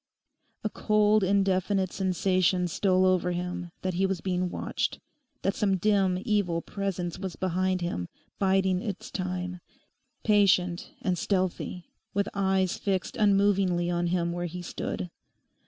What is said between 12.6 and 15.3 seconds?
fixed unmovingly on him where he stood.